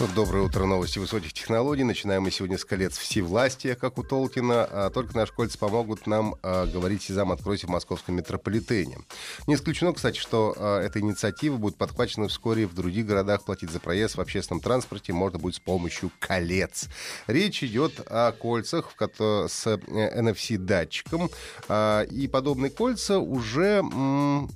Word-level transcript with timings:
Доброе 0.00 0.42
утро, 0.42 0.64
новости 0.64 0.98
высоких 0.98 1.32
технологий. 1.32 1.84
Начинаем 1.84 2.24
мы 2.24 2.32
сегодня 2.32 2.58
с 2.58 2.64
колец 2.64 2.98
всевластия, 2.98 3.76
как 3.76 3.96
у 3.96 4.02
Толкина. 4.02 4.64
А 4.64 4.90
только 4.90 5.16
наши 5.16 5.32
кольца 5.32 5.56
помогут 5.56 6.08
нам 6.08 6.34
а, 6.42 6.66
говорить 6.66 7.02
«Сезам, 7.02 7.30
откройся» 7.30 7.68
в 7.68 7.70
московском 7.70 8.16
метрополитене. 8.16 8.98
Не 9.46 9.54
исключено, 9.54 9.92
кстати, 9.92 10.18
что 10.18 10.52
а, 10.56 10.80
эта 10.80 10.98
инициатива 10.98 11.58
будет 11.58 11.76
подхвачена 11.76 12.26
вскоре 12.26 12.66
в 12.66 12.74
других 12.74 13.06
городах. 13.06 13.44
Платить 13.44 13.70
за 13.70 13.78
проезд 13.78 14.16
в 14.16 14.20
общественном 14.20 14.60
транспорте 14.60 15.12
можно 15.12 15.38
будет 15.38 15.54
с 15.54 15.60
помощью 15.60 16.10
колец. 16.18 16.88
Речь 17.28 17.62
идет 17.62 18.00
о 18.06 18.32
кольцах 18.32 18.92
с 18.98 19.64
NFC-датчиком. 19.64 21.30
А, 21.68 22.02
и 22.02 22.26
подобные 22.26 22.70
кольца 22.70 23.20
уже... 23.20 23.78
М- 23.78 24.50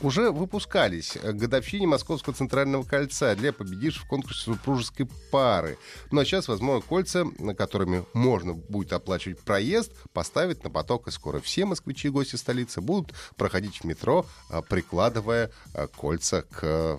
уже 0.00 0.30
выпускались 0.30 1.12
к 1.12 1.32
годовщине 1.32 1.86
Московского 1.86 2.34
центрального 2.34 2.84
кольца 2.84 3.34
для 3.34 3.52
победивших 3.52 4.04
в 4.04 4.08
конкурсе 4.08 4.40
супружеской 4.40 5.08
пары. 5.30 5.78
Ну 6.10 6.20
а 6.20 6.24
сейчас, 6.24 6.48
возможно, 6.48 6.86
кольца, 6.86 7.24
на 7.38 7.54
которыми 7.54 8.04
можно 8.12 8.54
будет 8.54 8.92
оплачивать 8.92 9.40
проезд, 9.40 9.92
поставить 10.12 10.64
на 10.64 10.70
поток, 10.70 11.08
и 11.08 11.10
скоро 11.10 11.40
все 11.40 11.64
москвичи 11.64 12.08
и 12.08 12.10
гости 12.10 12.36
столицы 12.36 12.80
будут 12.80 13.14
проходить 13.36 13.80
в 13.80 13.84
метро, 13.84 14.26
а, 14.50 14.62
прикладывая 14.62 15.50
а, 15.74 15.86
кольца 15.86 16.42
к 16.42 16.98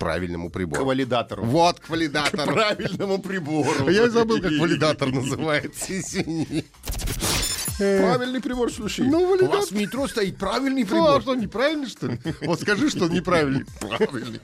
правильному 0.00 0.50
прибору. 0.50 0.82
К 0.82 0.86
валидатору. 0.86 1.44
Вот, 1.44 1.78
к 1.78 1.88
валидатору. 1.90 2.50
К 2.50 2.54
правильному 2.54 3.18
прибору. 3.18 3.88
Я 3.90 4.08
забыл, 4.08 4.40
как 4.40 4.50
валидатор 4.52 5.08
называется, 5.12 5.96
извини. 5.96 6.64
Правильный 7.80 8.40
прибор, 8.40 8.70
слушай. 8.70 9.06
Ну, 9.08 9.20
У 9.32 9.46
вас 9.46 9.70
в 9.70 9.74
метро 9.74 10.06
стоит 10.06 10.36
правильный 10.36 10.84
Ну, 10.84 11.04
а 11.04 11.18
прибор. 11.18 11.22
что, 11.22 11.34
неправильный, 11.34 11.88
что 11.88 12.06
ли? 12.08 12.20
Вот 12.42 12.60
скажи, 12.60 12.90
что 12.90 13.08
неправильный. 13.08 13.64
Правильный. 13.80 14.40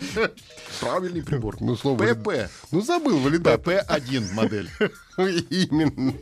Правильный 0.80 1.22
прибор. 1.22 1.56
Ну, 1.60 1.76
слово... 1.76 2.02
ПП. 2.14 2.50
Ну, 2.70 2.80
забыл 2.80 3.18
валидатор. 3.18 3.74
ПП-1 3.74 4.32
модель. 4.32 4.70
Именно. 5.50 6.14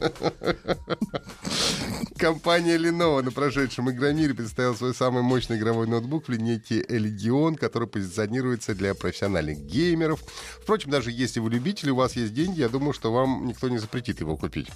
Компания 2.19 2.77
Lenovo 2.77 3.23
на 3.23 3.31
прошедшем 3.31 3.91
Игромире 3.91 4.35
представила 4.35 4.75
свой 4.75 4.95
самый 4.95 5.23
мощный 5.23 5.57
игровой 5.57 5.87
ноутбук 5.87 6.27
в 6.27 6.29
линейке 6.29 6.83
Legion, 6.83 7.57
который 7.57 7.89
позиционируется 7.89 8.75
для 8.75 8.95
профессиональных 8.95 9.59
геймеров. 9.59 10.23
Впрочем, 10.61 10.91
даже 10.91 11.11
если 11.11 11.41
вы 11.41 11.51
любитель, 11.51 11.91
у 11.91 11.97
вас 11.97 12.17
есть 12.17 12.35
деньги, 12.35 12.61
я 12.61 12.69
думаю, 12.69 12.93
что 12.93 13.13
вам 13.13 13.47
никто 13.47 13.69
не 13.69 13.79
запретит 13.79 14.21
его 14.21 14.37
купить. 14.37 14.69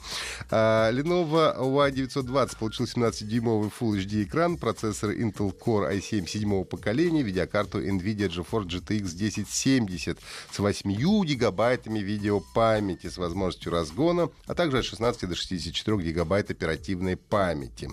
А, 0.51 0.91
Lenovo 0.93 1.57
Y920 1.59 2.59
получил 2.59 2.87
17-дюймовый 2.87 3.71
Full 3.79 4.05
HD 4.05 4.25
экран, 4.25 4.57
процессор 4.57 5.11
Intel 5.11 5.57
Core 5.57 5.97
i7 5.97 6.27
седьмого 6.27 6.65
поколения, 6.65 7.23
видеокарту 7.23 7.83
NVIDIA 7.83 8.29
GeForce 8.29 8.69
GTX 8.69 9.15
1070 9.15 10.19
с 10.51 10.59
8 10.59 10.93
гигабайтами 11.25 11.99
видеопамяти 11.99 13.09
с 13.09 13.19
возможностью 13.19 13.73
разгона, 13.73 14.31
а 14.47 14.55
также 14.55 14.79
от 14.79 14.85
16 14.85 15.29
до 15.29 15.35
64 15.35 15.99
гигабайт 15.99 16.51
оперативной 16.51 17.18
памяти. 17.19 17.91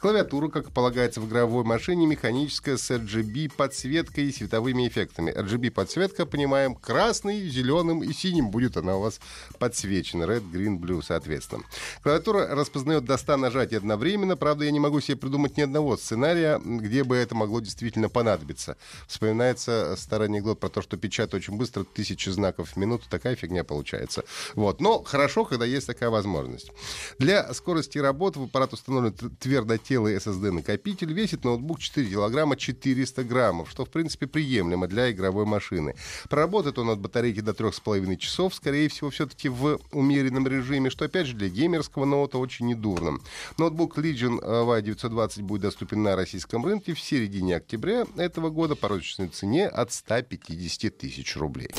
Клавиатура, 0.00 0.48
как 0.48 0.72
полагается 0.72 1.20
в 1.20 1.28
игровой 1.28 1.64
машине, 1.64 2.06
механическая 2.06 2.76
с 2.76 2.90
RGB 2.90 3.52
подсветкой 3.56 4.24
и 4.24 4.32
световыми 4.32 4.86
эффектами. 4.88 5.30
RGB 5.30 5.70
подсветка, 5.70 6.26
понимаем, 6.26 6.74
красный, 6.74 7.48
зеленым 7.48 8.02
и 8.02 8.12
синим 8.12 8.50
будет 8.50 8.76
она 8.76 8.96
у 8.96 9.02
вас 9.02 9.20
подсвечена. 9.58 10.24
Red, 10.24 10.50
green, 10.50 10.78
blue, 10.78 11.02
соответственно. 11.02 11.64
Клавиатура 12.02 12.54
распознает 12.54 13.04
до 13.04 13.16
100 13.16 13.36
нажатий 13.36 13.76
одновременно. 13.76 14.36
Правда, 14.36 14.64
я 14.64 14.70
не 14.70 14.80
могу 14.80 15.00
себе 15.00 15.16
придумать 15.16 15.56
ни 15.56 15.62
одного 15.62 15.96
сценария, 15.96 16.60
где 16.64 17.04
бы 17.04 17.16
это 17.16 17.34
могло 17.34 17.60
действительно 17.60 18.08
понадобиться. 18.08 18.76
Вспоминается 19.06 19.96
старый 19.98 20.28
анекдот 20.28 20.60
про 20.60 20.68
то, 20.68 20.82
что 20.82 20.96
печатать 20.96 21.34
очень 21.34 21.56
быстро, 21.56 21.84
тысячи 21.84 22.28
знаков 22.28 22.70
в 22.70 22.76
минуту. 22.76 23.04
Такая 23.10 23.36
фигня 23.36 23.64
получается. 23.64 24.24
Вот. 24.54 24.80
Но 24.80 25.02
хорошо, 25.02 25.44
когда 25.44 25.64
есть 25.64 25.86
такая 25.86 26.10
возможность. 26.10 26.70
Для 27.18 27.52
скорости 27.54 27.98
работы 27.98 28.40
в 28.40 28.44
аппарат 28.44 28.67
установлен 28.72 29.12
т- 29.12 29.28
твердотелый 29.28 30.16
SSD-накопитель. 30.16 31.12
Весит 31.12 31.44
ноутбук 31.44 31.80
4 31.80 32.08
килограмма 32.08 32.56
400 32.56 33.24
граммов, 33.24 33.70
что, 33.70 33.84
в 33.84 33.90
принципе, 33.90 34.26
приемлемо 34.26 34.86
для 34.88 35.10
игровой 35.10 35.44
машины. 35.44 35.94
Проработает 36.28 36.78
он 36.78 36.90
от 36.90 36.98
батарейки 37.00 37.40
до 37.40 37.52
3,5 37.52 38.16
часов, 38.16 38.54
скорее 38.54 38.88
всего, 38.88 39.10
все-таки 39.10 39.48
в 39.48 39.80
умеренном 39.92 40.46
режиме, 40.46 40.90
что, 40.90 41.04
опять 41.04 41.26
же, 41.26 41.34
для 41.34 41.48
геймерского 41.48 42.04
ноута 42.04 42.38
очень 42.38 42.66
недурно. 42.66 43.18
Ноутбук 43.58 43.98
Legion 43.98 44.40
э, 44.42 44.82
Y920 44.82 45.42
будет 45.42 45.62
доступен 45.62 46.02
на 46.02 46.16
российском 46.16 46.64
рынке 46.64 46.94
в 46.94 47.00
середине 47.00 47.56
октября 47.56 48.06
этого 48.16 48.50
года 48.50 48.74
по 48.74 48.88
розничной 48.88 49.28
цене 49.28 49.66
от 49.68 49.92
150 49.92 50.96
тысяч 50.98 51.36
рублей. 51.36 51.70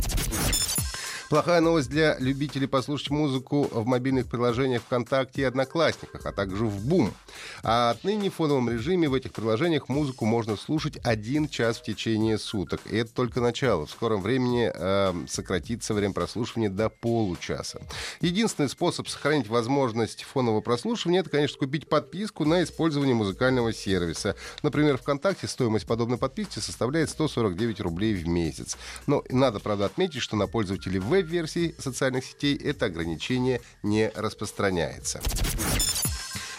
Плохая 1.29 1.61
новость 1.61 1.91
для 1.91 2.17
любителей 2.17 2.65
послушать 2.65 3.11
музыку 3.11 3.69
в 3.71 3.85
мобильных 3.85 4.25
приложениях 4.27 4.81
ВКонтакте 4.81 5.41
и 5.41 5.45
Одноклассниках, 5.45 6.25
а 6.25 6.31
также 6.31 6.65
в 6.65 6.83
Бум. 6.87 7.13
А 7.61 7.91
отныне 7.91 8.31
в 8.31 8.33
фоновом 8.33 8.67
режиме 8.67 9.07
в 9.07 9.13
этих 9.13 9.33
приложениях 9.33 9.89
музыку 9.89 10.25
можно 10.25 10.55
слушать 10.55 10.97
один 11.03 11.47
час 11.47 11.77
в 11.77 11.83
течение 11.83 12.39
суток. 12.39 12.81
И 12.89 12.97
это 12.97 13.13
только 13.13 13.41
начало. 13.41 13.85
В 13.85 13.91
скором 13.91 14.23
времени 14.23 14.71
э, 14.73 15.13
сократится 15.27 15.93
время 15.93 16.15
прослушивания 16.15 16.71
до 16.71 16.89
получаса. 16.89 17.79
Единственный 18.21 18.67
способ 18.67 19.07
сохранить 19.07 19.49
возможность 19.49 20.23
фонового 20.23 20.61
прослушивания 20.61 21.19
это, 21.19 21.29
конечно, 21.29 21.59
купить 21.59 21.87
подписку 21.87 22.43
на 22.43 22.63
использование 22.63 23.13
музыкального 23.13 23.71
сервиса. 23.71 24.35
Например, 24.63 24.97
ВКонтакте 24.97 25.47
стоимость 25.47 25.85
подобной 25.85 26.17
подписки 26.17 26.57
составляет 26.57 27.11
149 27.11 27.81
рублей 27.81 28.15
в 28.15 28.27
месяц. 28.27 28.77
Но 29.05 29.23
надо, 29.29 29.59
правда, 29.59 29.85
отметить, 29.85 30.21
что 30.21 30.35
на 30.35 30.47
пользователей 30.47 30.97
веб-версий 31.19 31.75
социальных 31.77 32.23
сетей 32.23 32.55
это 32.55 32.85
ограничение 32.85 33.61
не 33.83 34.09
распространяется. 34.15 35.21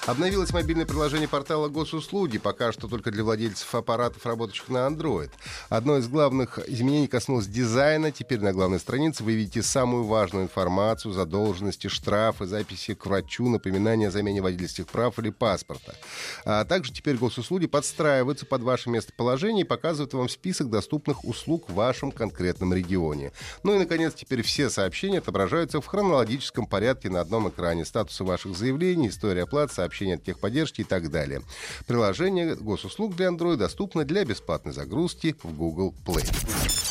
Обновилось 0.06 0.52
мобильное 0.52 0.86
приложение 0.86 1.28
портала 1.28 1.68
Госуслуги, 1.68 2.38
пока 2.38 2.72
что 2.72 2.88
только 2.88 3.10
для 3.10 3.22
владельцев 3.22 3.74
аппаратов, 3.74 4.24
работающих 4.24 4.68
на 4.70 4.86
Android. 4.86 5.30
Одно 5.68 5.98
из 5.98 6.08
главных 6.08 6.58
изменений 6.68 7.06
коснулось 7.06 7.46
дизайна. 7.46 8.10
Теперь 8.10 8.40
на 8.40 8.52
главной 8.52 8.80
странице 8.80 9.22
вы 9.22 9.34
видите 9.34 9.62
самую 9.62 10.04
важную 10.04 10.44
информацию, 10.44 11.12
задолженности, 11.12 11.88
штрафы, 11.88 12.46
записи 12.46 12.94
к 12.94 13.04
врачу, 13.04 13.48
напоминания 13.48 14.08
о 14.08 14.10
замене 14.10 14.40
водительских 14.40 14.86
прав 14.86 15.18
или 15.18 15.30
паспорта. 15.30 15.94
А 16.44 16.64
также 16.64 16.92
теперь 16.92 17.16
госуслуги 17.16 17.66
подстраиваются 17.66 18.46
под 18.46 18.62
ваше 18.62 18.88
местоположение 18.88 19.64
и 19.64 19.68
показывают 19.68 20.14
вам 20.14 20.30
список 20.30 20.70
доступных 20.70 21.24
услуг 21.24 21.68
в 21.68 21.74
вашем 21.74 22.10
конкретном 22.10 22.72
регионе. 22.72 23.32
Ну 23.62 23.74
и, 23.74 23.78
наконец, 23.78 24.14
теперь 24.14 24.42
все 24.42 24.70
сообщения 24.70 25.18
отображаются 25.18 25.80
в 25.80 25.86
хронологическом 25.86 26.66
порядке 26.66 27.10
на 27.10 27.20
одном 27.20 27.50
экране. 27.50 27.84
Статусы 27.84 28.24
ваших 28.24 28.56
заявлений, 28.56 29.08
история 29.08 29.42
оплат, 29.42 29.70
сообщения 30.00 30.14
от 30.14 30.24
техподдержки 30.24 30.80
и 30.80 30.84
так 30.84 31.10
далее. 31.10 31.42
Приложение 31.86 32.56
госуслуг 32.56 33.14
для 33.16 33.26
Android 33.28 33.56
доступно 33.56 34.04
для 34.04 34.24
бесплатной 34.24 34.72
загрузки 34.72 35.36
в 35.42 35.52
Google 35.56 35.94
Play. 36.04 36.89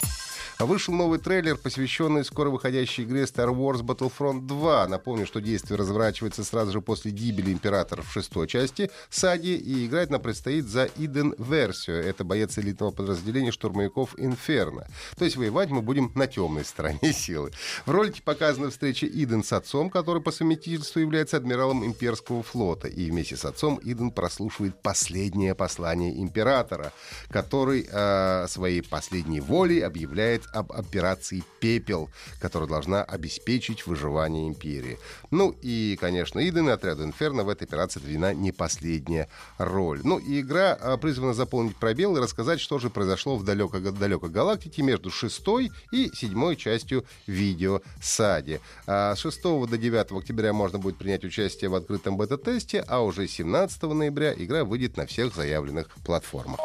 Вышел 0.59 0.93
новый 0.93 1.19
трейлер, 1.19 1.55
посвященный 1.55 2.25
скоро 2.25 2.49
выходящей 2.49 3.05
игре 3.05 3.23
Star 3.23 3.47
Wars 3.47 3.81
Battlefront 3.81 4.41
2. 4.45 4.89
Напомню, 4.89 5.25
что 5.25 5.39
действие 5.39 5.77
разворачивается 5.77 6.43
сразу 6.43 6.73
же 6.73 6.81
после 6.81 7.11
гибели 7.11 7.53
Императора 7.53 8.01
в 8.01 8.11
шестой 8.11 8.45
части 8.45 8.91
саги, 9.09 9.55
и 9.55 9.85
играть 9.85 10.09
нам 10.09 10.21
предстоит 10.21 10.65
за 10.65 10.89
Иден-версию. 10.97 12.03
Это 12.03 12.25
боец 12.25 12.57
элитного 12.57 12.91
подразделения 12.91 13.53
штурмовиков 13.53 14.15
Инферно. 14.17 14.85
То 15.15 15.23
есть 15.23 15.37
воевать 15.37 15.69
мы 15.69 15.81
будем 15.81 16.11
на 16.15 16.27
темной 16.27 16.65
стороне 16.65 17.13
силы. 17.13 17.51
В 17.85 17.91
ролике 17.91 18.21
показана 18.21 18.69
встреча 18.69 19.07
Иден 19.07 19.45
с 19.45 19.53
отцом, 19.53 19.89
который 19.89 20.21
по 20.21 20.31
совместительству 20.31 20.99
является 20.99 21.37
адмиралом 21.37 21.85
имперского 21.85 22.43
флота. 22.43 22.89
И 22.89 23.09
вместе 23.09 23.37
с 23.37 23.45
отцом 23.45 23.79
Иден 23.81 24.11
прослушивает 24.11 24.81
последнее 24.81 25.55
послание 25.55 26.21
Императора, 26.21 26.91
который 27.29 27.87
э, 27.89 28.47
своей 28.49 28.81
последней 28.81 29.39
волей 29.39 29.79
объявляет 29.79 30.48
об 30.53 30.71
операции 30.71 31.43
«Пепел», 31.59 32.09
которая 32.39 32.69
должна 32.69 33.03
обеспечить 33.03 33.87
выживание 33.87 34.47
империи. 34.47 34.97
Ну 35.31 35.55
и, 35.61 35.97
конечно, 35.99 36.39
Иден 36.47 36.69
и 36.69 36.71
отряду 36.71 37.03
Инферно 37.03 37.43
в 37.43 37.49
этой 37.49 37.63
операции 37.63 37.99
отведена 37.99 38.33
не 38.33 38.51
последняя 38.51 39.27
роль. 39.57 40.01
Ну 40.03 40.17
и 40.17 40.41
игра 40.41 40.77
а, 40.79 40.97
призвана 40.97 41.33
заполнить 41.33 41.75
пробел 41.75 42.17
и 42.17 42.19
рассказать, 42.19 42.59
что 42.59 42.79
же 42.79 42.89
произошло 42.89 43.35
в 43.35 43.43
далекой-далекой 43.43 44.29
галактике 44.29 44.81
между 44.81 45.11
шестой 45.11 45.71
и 45.91 46.09
седьмой 46.13 46.55
частью 46.55 47.05
видео 47.27 47.81
Сади. 48.01 48.59
А 48.87 49.15
с 49.15 49.19
6 49.19 49.41
до 49.43 49.77
9 49.77 50.11
октября 50.11 50.53
можно 50.53 50.79
будет 50.79 50.97
принять 50.97 51.23
участие 51.23 51.69
в 51.69 51.75
открытом 51.75 52.17
бета-тесте, 52.17 52.83
а 52.87 53.01
уже 53.01 53.27
17 53.27 53.83
ноября 53.83 54.33
игра 54.33 54.63
выйдет 54.63 54.97
на 54.97 55.05
всех 55.05 55.35
заявленных 55.35 55.89
платформах. 56.05 56.59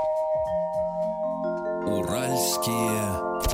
Уральские 1.87 3.54